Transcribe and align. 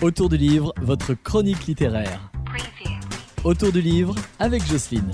Autour 0.00 0.28
du 0.28 0.36
livre, 0.36 0.72
votre 0.80 1.14
chronique 1.14 1.66
littéraire. 1.66 2.30
Autour 3.42 3.72
du 3.72 3.80
livre 3.80 4.14
avec 4.38 4.64
Jocelyne. 4.64 5.10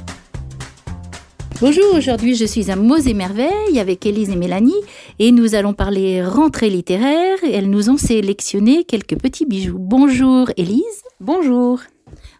Bonjour, 1.59 1.95
aujourd'hui 1.95 2.35
je 2.35 2.45
suis 2.45 2.71
à 2.71 2.77
Mots 2.77 2.99
et 2.99 3.15
Merveilles 3.15 3.81
avec 3.81 4.05
Élise 4.05 4.29
et 4.29 4.37
Mélanie 4.37 4.75
et 5.19 5.33
nous 5.33 5.55
allons 5.55 5.73
parler 5.73 6.23
rentrée 6.23 6.69
littéraire. 6.69 7.39
Elles 7.51 7.71
nous 7.71 7.89
ont 7.89 7.97
sélectionné 7.97 8.85
quelques 8.85 9.19
petits 9.19 9.47
bijoux. 9.47 9.79
Bonjour 9.79 10.51
Élise. 10.59 11.03
Bonjour. 11.19 11.81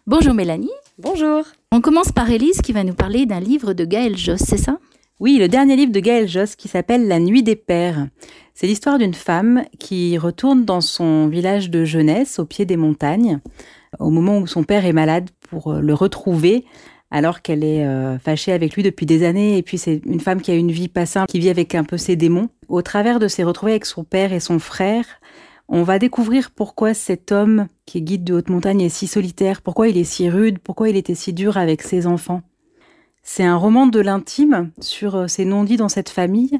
Bonjour 0.05 0.35
Mélanie. 0.35 0.69
Bonjour. 0.99 1.45
On 1.71 1.81
commence 1.81 2.11
par 2.11 2.29
Élise 2.29 2.61
qui 2.61 2.73
va 2.73 2.83
nous 2.83 2.93
parler 2.93 3.25
d'un 3.25 3.39
livre 3.39 3.73
de 3.73 3.85
Gaël 3.85 4.15
Josse, 4.15 4.43
c'est 4.45 4.57
ça? 4.57 4.77
Oui, 5.21 5.37
le 5.37 5.47
dernier 5.47 5.77
livre 5.77 5.93
de 5.93 6.01
Gaël 6.01 6.27
Josse 6.27 6.57
qui 6.57 6.67
s'appelle 6.67 7.07
La 7.07 7.19
Nuit 7.19 7.41
des 7.41 7.55
Pères. 7.55 8.09
C'est 8.53 8.67
l'histoire 8.67 8.97
d'une 8.97 9.13
femme 9.13 9.63
qui 9.79 10.17
retourne 10.17 10.65
dans 10.65 10.81
son 10.81 11.27
village 11.27 11.69
de 11.69 11.85
jeunesse 11.85 12.37
au 12.37 12.43
pied 12.43 12.65
des 12.65 12.75
montagnes 12.75 13.39
au 13.99 14.09
moment 14.09 14.39
où 14.39 14.45
son 14.45 14.63
père 14.63 14.85
est 14.85 14.91
malade 14.91 15.29
pour 15.49 15.71
le 15.71 15.93
retrouver 15.93 16.65
alors 17.11 17.41
qu'elle 17.41 17.63
est 17.63 17.85
euh, 17.85 18.19
fâchée 18.19 18.51
avec 18.51 18.75
lui 18.75 18.83
depuis 18.83 19.05
des 19.05 19.23
années. 19.23 19.57
Et 19.57 19.63
puis 19.63 19.77
c'est 19.77 20.01
une 20.05 20.19
femme 20.19 20.41
qui 20.41 20.51
a 20.51 20.55
une 20.55 20.71
vie 20.71 20.89
pas 20.89 21.05
simple, 21.05 21.31
qui 21.31 21.39
vit 21.39 21.49
avec 21.49 21.75
un 21.75 21.85
peu 21.85 21.95
ses 21.95 22.17
démons. 22.17 22.49
Au 22.67 22.81
travers 22.81 23.19
de 23.19 23.29
ses 23.29 23.45
retrouvailles 23.45 23.75
avec 23.75 23.85
son 23.85 24.03
père 24.03 24.33
et 24.33 24.41
son 24.41 24.59
frère, 24.59 25.05
on 25.69 25.83
va 25.83 25.97
découvrir 25.97 26.51
pourquoi 26.51 26.93
cet 26.93 27.31
homme 27.31 27.67
qui 27.85 27.99
est 27.99 28.01
guide 28.01 28.25
de 28.25 28.33
haute 28.33 28.49
montagne 28.49 28.81
est 28.81 28.89
si 28.89 29.07
solitaire, 29.07 29.61
pourquoi 29.61 29.87
il 29.87 29.97
est 29.97 30.03
si 30.03 30.29
rude, 30.29 30.59
pourquoi 30.59 30.89
il 30.89 30.97
était 30.97 31.15
si 31.15 31.31
dur 31.31 31.55
avec 31.55 31.83
ses 31.83 32.05
enfants. 32.05 32.41
C'est 33.27 33.43
un 33.43 33.57
roman 33.57 33.87
de 33.87 33.99
l'intime 33.99 34.71
sur 34.79 35.27
ces 35.27 35.45
euh, 35.45 35.49
non-dits 35.49 35.77
dans 35.77 35.89
cette 35.89 36.09
famille, 36.09 36.59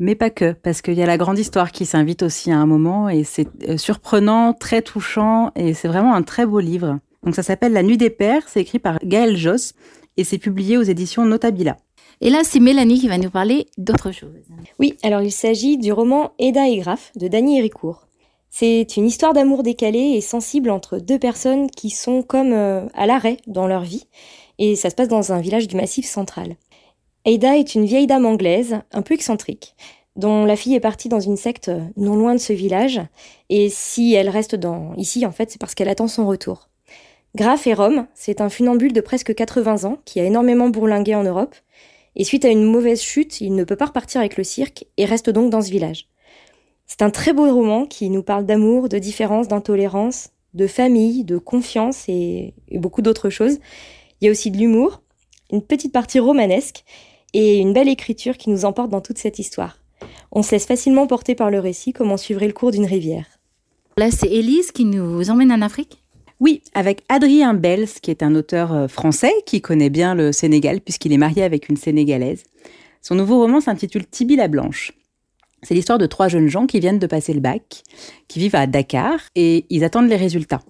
mais 0.00 0.16
pas 0.16 0.28
que, 0.28 0.52
parce 0.52 0.82
qu'il 0.82 0.94
y 0.94 1.02
a 1.02 1.06
la 1.06 1.16
grande 1.16 1.38
histoire 1.38 1.70
qui 1.70 1.86
s'invite 1.86 2.24
aussi 2.24 2.50
à 2.50 2.58
un 2.58 2.66
moment, 2.66 3.08
et 3.08 3.22
c'est 3.22 3.46
euh, 3.68 3.76
surprenant, 3.76 4.52
très 4.52 4.82
touchant, 4.82 5.52
et 5.54 5.72
c'est 5.72 5.86
vraiment 5.86 6.12
un 6.12 6.22
très 6.22 6.46
beau 6.46 6.58
livre. 6.58 6.98
Donc 7.22 7.36
ça 7.36 7.44
s'appelle 7.44 7.72
La 7.72 7.84
Nuit 7.84 7.96
des 7.96 8.10
Pères, 8.10 8.42
c'est 8.48 8.60
écrit 8.60 8.80
par 8.80 8.98
Gaël 9.04 9.36
Josse, 9.36 9.74
et 10.16 10.24
c'est 10.24 10.38
publié 10.38 10.76
aux 10.76 10.82
éditions 10.82 11.24
Notabila. 11.24 11.76
Et 12.20 12.28
là, 12.28 12.40
c'est 12.42 12.60
Mélanie 12.60 12.98
qui 12.98 13.08
va 13.08 13.16
nous 13.16 13.30
parler 13.30 13.68
d'autre 13.78 14.10
chose. 14.10 14.34
Oui, 14.80 14.96
alors 15.04 15.22
il 15.22 15.32
s'agit 15.32 15.78
du 15.78 15.92
roman 15.92 16.32
Eda 16.40 16.68
et 16.68 16.78
Graf 16.78 17.12
de 17.14 17.28
Dany 17.28 17.58
Héricourt. 17.58 18.08
C'est 18.50 18.96
une 18.96 19.06
histoire 19.06 19.32
d'amour 19.32 19.62
décalée 19.62 20.14
et 20.16 20.20
sensible 20.20 20.70
entre 20.70 20.98
deux 20.98 21.20
personnes 21.20 21.70
qui 21.70 21.88
sont 21.88 22.22
comme 22.22 22.52
euh, 22.52 22.84
à 22.94 23.06
l'arrêt 23.06 23.36
dans 23.46 23.68
leur 23.68 23.82
vie, 23.82 24.06
et 24.60 24.76
ça 24.76 24.90
se 24.90 24.94
passe 24.94 25.08
dans 25.08 25.32
un 25.32 25.40
village 25.40 25.66
du 25.66 25.74
Massif 25.74 26.06
central. 26.06 26.54
Ada 27.26 27.56
est 27.56 27.74
une 27.74 27.86
vieille 27.86 28.06
dame 28.06 28.26
anglaise, 28.26 28.78
un 28.92 29.02
peu 29.02 29.14
excentrique, 29.14 29.74
dont 30.14 30.44
la 30.44 30.54
fille 30.54 30.74
est 30.74 30.80
partie 30.80 31.08
dans 31.08 31.18
une 31.18 31.36
secte 31.36 31.70
non 31.96 32.14
loin 32.14 32.34
de 32.34 32.40
ce 32.40 32.52
village, 32.52 33.00
et 33.48 33.68
si 33.70 34.14
elle 34.14 34.28
reste 34.28 34.56
ici, 34.96 35.26
en 35.26 35.32
fait, 35.32 35.50
c'est 35.50 35.60
parce 35.60 35.74
qu'elle 35.74 35.88
attend 35.88 36.08
son 36.08 36.26
retour. 36.26 36.68
Graf 37.34 37.66
et 37.66 37.74
Rome, 37.74 38.06
c'est 38.14 38.40
un 38.40 38.48
funambule 38.48 38.92
de 38.92 39.00
presque 39.00 39.34
80 39.34 39.84
ans 39.84 39.98
qui 40.04 40.20
a 40.20 40.24
énormément 40.24 40.68
bourlingué 40.68 41.14
en 41.14 41.24
Europe, 41.24 41.56
et 42.16 42.24
suite 42.24 42.44
à 42.44 42.48
une 42.48 42.64
mauvaise 42.64 43.00
chute, 43.00 43.40
il 43.40 43.54
ne 43.54 43.64
peut 43.64 43.76
pas 43.76 43.86
repartir 43.86 44.20
avec 44.20 44.36
le 44.36 44.44
cirque 44.44 44.84
et 44.96 45.04
reste 45.04 45.30
donc 45.30 45.50
dans 45.50 45.62
ce 45.62 45.70
village. 45.70 46.08
C'est 46.86 47.02
un 47.02 47.10
très 47.10 47.32
beau 47.32 47.50
roman 47.54 47.86
qui 47.86 48.10
nous 48.10 48.24
parle 48.24 48.46
d'amour, 48.46 48.88
de 48.88 48.98
différence, 48.98 49.46
d'intolérance, 49.46 50.30
de 50.54 50.66
famille, 50.66 51.24
de 51.24 51.38
confiance 51.38 52.08
et 52.08 52.52
beaucoup 52.72 53.00
d'autres 53.00 53.30
choses. 53.30 53.58
Il 54.20 54.26
y 54.26 54.28
a 54.28 54.30
aussi 54.30 54.50
de 54.50 54.58
l'humour, 54.58 55.02
une 55.52 55.62
petite 55.62 55.92
partie 55.92 56.18
romanesque 56.18 56.84
et 57.32 57.58
une 57.58 57.72
belle 57.72 57.88
écriture 57.88 58.36
qui 58.36 58.50
nous 58.50 58.64
emporte 58.64 58.90
dans 58.90 59.00
toute 59.00 59.18
cette 59.18 59.38
histoire. 59.38 59.78
On 60.32 60.42
se 60.42 60.52
laisse 60.52 60.66
facilement 60.66 61.06
porter 61.06 61.34
par 61.34 61.50
le 61.50 61.58
récit 61.58 61.92
comme 61.92 62.10
on 62.10 62.16
suivrait 62.16 62.46
le 62.46 62.52
cours 62.52 62.70
d'une 62.70 62.86
rivière. 62.86 63.26
Là, 63.96 64.10
c'est 64.10 64.30
Élise 64.30 64.72
qui 64.72 64.84
nous 64.84 65.30
emmène 65.30 65.52
en 65.52 65.62
Afrique 65.62 66.00
oui, 66.40 66.62
avec 66.72 67.02
Adrien 67.10 67.52
Bels, 67.52 67.86
qui 68.00 68.10
est 68.10 68.22
un 68.22 68.34
auteur 68.34 68.72
euh, 68.72 68.88
français 68.88 69.32
qui 69.44 69.60
connaît 69.60 69.90
bien 69.90 70.14
le 70.14 70.32
Sénégal 70.32 70.80
puisqu'il 70.80 71.12
est 71.12 71.18
marié 71.18 71.42
avec 71.42 71.68
une 71.68 71.76
Sénégalaise. 71.76 72.44
Son 73.02 73.14
nouveau 73.14 73.38
roman 73.38 73.60
s'intitule 73.60 74.06
Tibi 74.06 74.36
la 74.36 74.48
Blanche. 74.48 74.92
C'est 75.62 75.74
l'histoire 75.74 75.98
de 75.98 76.06
trois 76.06 76.28
jeunes 76.28 76.48
gens 76.48 76.66
qui 76.66 76.80
viennent 76.80 76.98
de 76.98 77.06
passer 77.06 77.34
le 77.34 77.40
bac, 77.40 77.82
qui 78.26 78.38
vivent 78.38 78.56
à 78.56 78.66
Dakar 78.66 79.20
et 79.34 79.66
ils 79.68 79.84
attendent 79.84 80.08
les 80.08 80.16
résultats. 80.16 80.62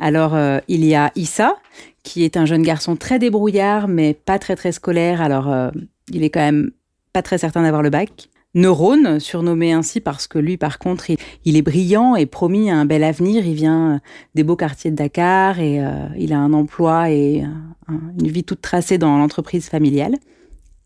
Alors, 0.00 0.34
euh, 0.34 0.58
il 0.66 0.84
y 0.84 0.94
a 0.94 1.12
Issa, 1.14 1.56
qui 2.02 2.24
est 2.24 2.38
un 2.38 2.46
jeune 2.46 2.62
garçon 2.62 2.96
très 2.96 3.18
débrouillard, 3.18 3.86
mais 3.86 4.14
pas 4.14 4.38
très 4.38 4.56
très 4.56 4.72
scolaire. 4.72 5.20
Alors, 5.20 5.50
euh, 5.50 5.70
il 6.10 6.24
est 6.24 6.30
quand 6.30 6.40
même 6.40 6.70
pas 7.12 7.22
très 7.22 7.38
certain 7.38 7.62
d'avoir 7.62 7.82
le 7.82 7.90
bac. 7.90 8.28
Neurone, 8.54 9.20
surnommé 9.20 9.72
ainsi 9.72 10.00
parce 10.00 10.26
que 10.26 10.38
lui, 10.38 10.56
par 10.56 10.78
contre, 10.80 11.10
il, 11.44 11.56
est 11.56 11.62
brillant 11.62 12.16
et 12.16 12.26
promis 12.26 12.70
un 12.70 12.84
bel 12.84 13.04
avenir. 13.04 13.46
Il 13.46 13.54
vient 13.54 14.00
des 14.34 14.42
beaux 14.42 14.56
quartiers 14.56 14.90
de 14.90 14.96
Dakar 14.96 15.60
et 15.60 15.84
euh, 15.84 16.08
il 16.18 16.32
a 16.32 16.38
un 16.38 16.52
emploi 16.52 17.10
et 17.10 17.44
une 17.88 18.28
vie 18.28 18.42
toute 18.42 18.60
tracée 18.60 18.98
dans 18.98 19.18
l'entreprise 19.18 19.68
familiale. 19.68 20.16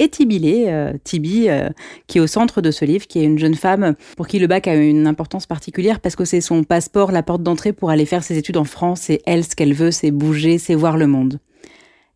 Et 0.01 0.09
Tibilé, 0.09 0.65
euh, 0.69 0.93
Tibi, 1.05 1.49
euh, 1.49 1.69
qui 2.09 2.19
est 2.19 2.21
au 2.21 2.27
centre 2.27 2.61
de 2.61 2.71
ce 2.73 2.85
livre, 2.85 3.07
qui 3.07 3.21
est 3.21 3.25
une 3.25 3.39
jeune 3.39 3.55
femme 3.55 3.95
pour 4.17 4.27
qui 4.27 4.41
le 4.41 4.49
bac 4.49 4.67
a 4.67 4.75
une 4.75 5.07
importance 5.07 5.47
particulière 5.47 6.01
parce 6.01 6.17
que 6.17 6.25
c'est 6.25 6.41
son 6.41 6.65
passeport, 6.65 7.13
la 7.13 7.23
porte 7.23 7.43
d'entrée 7.43 7.73
pour 7.73 7.91
aller 7.91 8.05
faire 8.05 8.25
ses 8.25 8.37
études 8.37 8.57
en 8.57 8.65
France. 8.65 9.09
Et 9.09 9.23
elle, 9.25 9.45
ce 9.45 9.55
qu'elle 9.55 9.73
veut, 9.73 9.93
c'est 9.93 10.11
bouger, 10.11 10.59
c'est 10.59 10.75
voir 10.75 10.97
le 10.97 11.07
monde. 11.07 11.39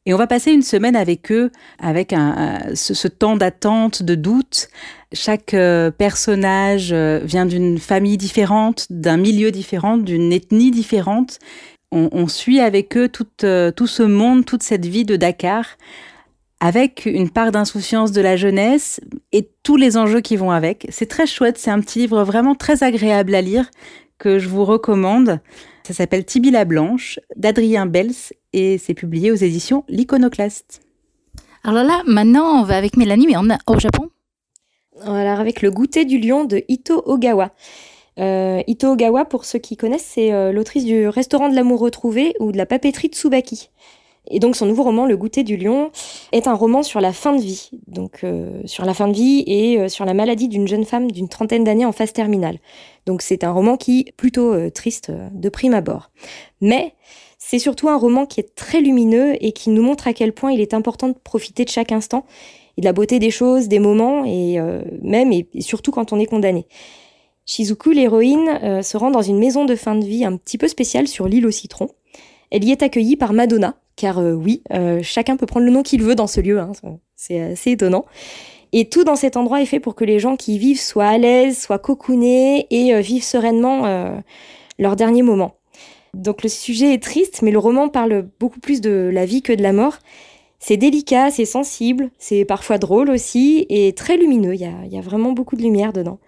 Et 0.07 0.15
on 0.15 0.17
va 0.17 0.27
passer 0.27 0.53
une 0.53 0.63
semaine 0.63 0.97
avec 0.97 1.31
eux, 1.31 1.51
avec 1.79 2.15
ce, 2.75 3.09
temps 3.09 3.37
d'attente, 3.37 4.03
de 4.03 4.15
doute. 4.15 4.71
Chaque 5.13 5.53
euh, 5.53 5.91
personnage 5.91 6.95
vient 6.95 7.45
d'une 7.45 7.79
famille 7.79 8.17
différente, 8.17 8.87
d'un 8.89 9.19
milieu 9.19 9.51
différent, 9.51 9.99
d'une 9.99 10.33
ethnie 10.33 10.71
différente. 10.71 11.39
On, 11.91 12.27
suit 12.27 12.61
avec 12.61 12.97
eux 12.97 13.09
tout 13.09 13.87
ce 13.87 14.03
monde, 14.03 14.45
toute 14.45 14.63
cette 14.63 14.85
vie 14.85 15.05
de 15.05 15.17
Dakar, 15.17 15.65
avec 16.61 17.07
une 17.07 17.31
part 17.31 17.53
d'insouciance 17.53 18.13
de 18.13 18.21
la 18.21 18.37
jeunesse 18.37 19.01
et 19.33 19.49
tous 19.63 19.77
les 19.77 19.97
enjeux 19.97 20.21
qui 20.21 20.37
vont 20.37 20.51
avec. 20.51 20.87
C'est 20.91 21.07
très 21.07 21.27
chouette, 21.27 21.59
c'est 21.59 21.71
un 21.71 21.81
petit 21.81 22.01
livre 22.01 22.25
vraiment 22.25 22.55
très 22.55 22.83
agréable 22.83 23.35
à 23.35 23.43
lire 23.43 23.71
que 24.19 24.39
je 24.39 24.49
vous 24.49 24.65
recommande. 24.65 25.41
Ça 25.85 25.95
s'appelle 25.95 26.25
Tibi 26.25 26.51
la 26.51 26.65
Blanche 26.65 27.21
d'Adrien 27.37 27.87
Bels 27.87 28.33
et 28.53 28.79
c'est 28.79 28.95
publié 28.95 29.31
aux 29.31 29.37
éditions 29.37 29.85
L'Iconoclaste. 29.89 30.81
Alors 31.65 31.85
là, 31.85 32.03
maintenant, 32.07 32.61
on 32.61 32.63
va 32.63 32.77
avec 32.77 32.97
Mélanie, 32.97 33.27
mais 33.27 33.37
on 33.37 33.51
a 33.51 33.59
au 33.67 33.79
Japon. 33.79 34.11
Alors 35.03 35.39
avec 35.39 35.63
le 35.63 35.71
goûter 35.71 36.05
du 36.05 36.19
lion 36.19 36.45
de 36.45 36.65
Ito 36.69 37.03
Ogawa. 37.07 37.53
Euh, 38.19 38.63
Ito 38.67 38.93
Ogawa, 38.93 39.25
pour 39.25 39.45
ceux 39.45 39.61
qui 39.61 39.77
connaissent, 39.77 40.11
c'est 40.15 40.33
euh, 40.33 40.51
l'autrice 40.53 40.85
du 40.85 41.07
Restaurant 41.09 41.49
de 41.49 41.55
l'amour 41.55 41.79
retrouvé 41.79 42.35
ou 42.41 42.51
de 42.51 42.57
la 42.57 42.67
papeterie 42.67 43.09
Tsubaki. 43.09 43.71
Et 44.31 44.41
donc 44.41 44.57
son 44.57 44.67
nouveau 44.67 44.83
roman, 44.83 45.07
Le 45.07 45.17
goûter 45.17 45.43
du 45.43 45.57
lion, 45.57 45.91
est 46.33 46.47
un 46.47 46.55
roman 46.55 46.83
sur 46.83 47.01
la 47.01 47.13
fin 47.13 47.35
de 47.35 47.41
vie, 47.41 47.71
donc 47.87 48.25
euh, 48.25 48.61
sur 48.65 48.85
la 48.85 48.95
fin 48.95 49.09
de 49.09 49.15
vie 49.15 49.43
et 49.47 49.79
euh, 49.79 49.89
sur 49.89 50.05
la 50.05 50.15
maladie 50.15 50.49
d'une 50.49 50.69
jeune 50.69 50.85
femme 50.85 51.11
d'une 51.11 51.29
trentaine 51.29 51.65
d'années 51.65 51.85
en 51.85 51.93
phase 51.93 52.13
terminale. 52.13 52.59
Donc 53.07 53.23
c'est 53.23 53.45
un 53.45 53.53
roman 53.53 53.77
qui 53.77 54.13
plutôt 54.17 54.53
euh, 54.53 54.71
triste 54.71 55.11
de 55.11 55.49
prime 55.49 55.75
abord. 55.75 56.11
Mais 56.61 56.95
c'est 57.39 57.59
surtout 57.59 57.89
un 57.89 57.97
roman 57.97 58.27
qui 58.27 58.41
est 58.41 58.55
très 58.55 58.81
lumineux 58.81 59.35
et 59.41 59.53
qui 59.53 59.71
nous 59.71 59.83
montre 59.83 60.09
à 60.09 60.13
quel 60.13 60.33
point 60.33 60.53
il 60.53 60.61
est 60.61 60.75
important 60.75 61.09
de 61.09 61.15
profiter 61.15 61.65
de 61.65 61.71
chaque 61.71 61.93
instant 61.93 62.27
et 62.77 62.81
de 62.81 62.87
la 62.87 62.93
beauté 62.93 63.19
des 63.19 63.31
choses, 63.31 63.69
des 63.69 63.79
moments 63.79 64.25
et 64.25 64.59
même 65.03 65.33
et 65.33 65.47
surtout 65.61 65.91
quand 65.91 66.13
on 66.13 66.19
est 66.19 66.27
condamné. 66.27 66.67
Shizuku, 67.47 67.93
l'héroïne, 67.93 68.83
se 68.83 68.97
rend 68.97 69.11
dans 69.11 69.23
une 69.23 69.39
maison 69.39 69.65
de 69.65 69.75
fin 69.75 69.95
de 69.95 70.05
vie 70.05 70.25
un 70.25 70.37
petit 70.37 70.59
peu 70.59 70.69
spéciale 70.69 71.09
sur 71.09 71.27
l'île 71.29 71.47
au 71.47 71.51
citron. 71.51 71.89
Elle 72.51 72.65
y 72.65 72.73
est 72.73 72.83
accueillie 72.83 73.17
par 73.17 73.33
Madonna, 73.33 73.77
car 73.99 74.19
euh, 74.19 74.33
oui, 74.33 74.63
euh, 74.73 75.01
chacun 75.03 75.37
peut 75.37 75.45
prendre 75.45 75.67
le 75.67 75.73
nom 75.73 75.83
qu'il 75.83 76.03
veut 76.03 76.15
dans 76.15 76.29
ce 76.29 76.41
lieu, 76.41 76.61
hein, 76.61 76.71
c'est 77.17 77.41
assez 77.41 77.73
étonnant. 77.73 78.07
Et 78.73 78.89
tout 78.89 79.03
dans 79.03 79.17
cet 79.17 79.37
endroit 79.37 79.61
est 79.61 79.67
fait 79.67 79.81
pour 79.81 79.97
que 79.97 80.05
les 80.05 80.21
gens 80.21 80.37
qui 80.37 80.55
y 80.55 80.59
vivent 80.59 80.81
soient 80.81 81.09
à 81.09 81.19
l'aise, 81.19 81.59
soient 81.59 81.81
cocoonés 81.81 82.67
et 82.71 82.95
euh, 82.95 83.01
vivent 83.01 83.25
sereinement 83.25 84.23
leur 84.79 84.95
dernier 84.95 85.23
moment. 85.23 85.57
Donc 86.15 86.43
le 86.43 86.49
sujet 86.49 86.95
est 86.95 87.03
triste, 87.03 87.43
mais 87.43 87.51
le 87.51 87.59
roman 87.59 87.89
parle 87.89 88.29
beaucoup 88.39 88.61
plus 88.61 88.81
de 88.81 89.11
la 89.13 89.27
vie 89.27 89.43
que 89.43 89.53
de 89.53 89.63
la 89.63 89.73
mort. 89.73 89.99
C'est 90.61 90.77
délicat, 90.77 91.31
c'est 91.31 91.45
sensible, 91.45 92.11
c'est 92.19 92.45
parfois 92.45 92.79
drôle 92.79 93.11
aussi 93.11 93.67
et 93.69 93.93
très 93.95 94.17
lumineux. 94.17 94.55
Il 94.55 94.61
y 94.61 94.65
a, 94.65 94.75
il 94.85 94.93
y 94.93 94.99
a 94.99 95.03
vraiment 95.03 95.33
beaucoup 95.33 95.57
de 95.57 95.63
lumière 95.63 95.93
dedans. 95.93 96.19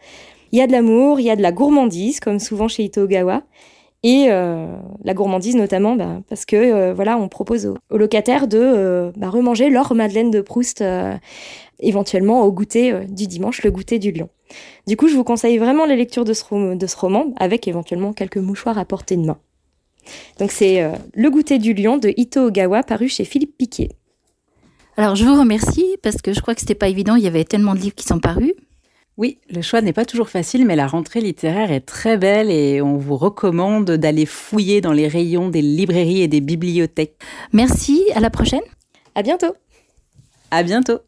Il 0.53 0.59
y 0.59 0.63
a 0.63 0.67
de 0.67 0.73
l'amour, 0.73 1.21
il 1.21 1.27
y 1.27 1.31
a 1.31 1.37
de 1.37 1.43
la 1.43 1.53
gourmandise, 1.53 2.19
comme 2.19 2.41
souvent 2.41 2.67
chez 2.67 2.85
Ito 2.85 3.03
Ogawa 3.03 3.43
et 4.03 4.29
euh, 4.31 4.77
la 5.05 5.13
gourmandise 5.13 5.57
notamment 5.57 5.95
bah, 5.95 6.21
parce 6.29 6.47
que 6.47 6.57
euh, 6.57 6.95
voilà 6.95 7.19
on 7.19 7.29
propose 7.29 7.75
aux, 7.91 7.99
locataires 7.99 8.49
de 8.49 8.59
euh, 8.59 9.13
bah, 9.17 9.29
remanger 9.29 9.69
leur 9.69 9.95
madeleine 9.95 10.31
de 10.31 10.41
Proust 10.41 10.83
éventuellement 11.81 12.43
au 12.43 12.53
goûter 12.53 13.05
du 13.07 13.27
dimanche 13.27 13.63
le 13.63 13.71
goûter 13.71 13.99
du 13.99 14.13
lion. 14.13 14.31
Du 14.87 14.97
coup 14.97 15.09
je 15.09 15.15
vous 15.15 15.25
conseille 15.25 15.59
vraiment 15.59 15.85
la 15.85 15.97
lecture 15.97 16.25
de 16.25 16.33
ce, 16.33 16.75
de 16.75 16.87
ce 16.87 16.97
roman 16.97 17.35
avec 17.37 17.69
éventuellement 17.69 18.13
quelques 18.13 18.39
mouchoirs 18.39 18.79
à 18.79 18.85
portée 18.87 19.17
de 19.17 19.25
main. 19.25 19.39
Donc 20.39 20.51
c'est 20.51 20.83
le 21.15 21.31
goûter 21.31 21.59
du 21.59 21.75
lion 21.75 21.99
de 21.99 22.13
Ito 22.17 22.47
Ogawa 22.47 22.83
paru 22.83 23.09
chez 23.09 23.25
Philippe 23.25 23.57
Piquet. 23.59 23.91
Alors 24.97 25.15
je 25.15 25.25
vous 25.25 25.39
remercie 25.39 25.97
parce 26.03 26.23
que 26.23 26.33
je 26.33 26.41
crois 26.41 26.55
que 26.55 26.61
c'était 26.61 26.75
pas 26.75 26.89
évident 26.89 27.17
il 27.17 27.23
y 27.23 27.29
avait 27.29 27.45
tellement 27.45 27.75
de 27.75 27.81
livres 27.81 27.95
qui 27.95 28.07
sont 28.07 28.19
parus 28.19 28.55
Oui, 29.21 29.37
le 29.51 29.61
choix 29.61 29.83
n'est 29.83 29.93
pas 29.93 30.07
toujours 30.07 30.31
facile, 30.31 30.65
mais 30.65 30.77
la 30.77 30.87
rentrée 30.87 31.21
littéraire 31.21 31.71
est 31.71 31.83
très 31.83 32.17
belle 32.17 32.51
et 32.51 32.81
on 32.81 32.97
vous 32.97 33.19
recommande 33.19 33.91
d'aller 33.91 34.25
fouiller 34.25 34.81
dans 34.81 34.95
les 34.95 35.09
rayons 35.09 35.51
des 35.51 35.61
librairies 35.61 36.23
et 36.23 36.27
des 36.27 36.41
bibliothèques. 36.41 37.17
Merci, 37.53 38.03
à 38.15 38.21
la 38.21 38.31
prochaine. 38.31 38.63
À 39.15 39.21
bientôt. 39.23 39.55
À 40.51 40.63
bientôt. 40.63 40.99